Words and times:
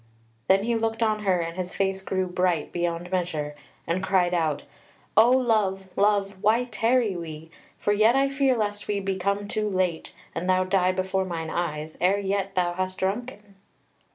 Then 0.47 0.63
he 0.63 0.73
looked 0.73 1.03
on 1.03 1.19
her 1.25 1.41
and 1.41 1.55
his 1.55 1.75
face 1.75 2.01
grew 2.01 2.25
bright 2.25 2.71
beyond 2.71 3.11
measure, 3.11 3.55
and 3.85 4.01
cried 4.01 4.33
out: 4.33 4.65
"O 5.15 5.29
love, 5.29 5.89
love! 5.95 6.41
why 6.41 6.63
tarry 6.63 7.15
we? 7.15 7.51
For 7.77 7.93
yet 7.93 8.15
I 8.15 8.27
fear 8.27 8.57
lest 8.57 8.87
we 8.87 8.99
be 8.99 9.15
come 9.17 9.47
too 9.47 9.69
late, 9.69 10.15
and 10.33 10.49
thou 10.49 10.63
die 10.63 10.91
before 10.91 11.25
mine 11.25 11.51
eyes 11.51 11.97
ere 12.01 12.17
yet 12.17 12.55
thou 12.55 12.73
hast 12.73 12.97
drunken." 12.97 13.53